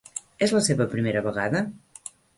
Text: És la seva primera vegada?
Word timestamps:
És 0.45 0.53
la 0.55 0.61
seva 0.67 0.87
primera 0.95 1.23
vegada? 1.29 1.61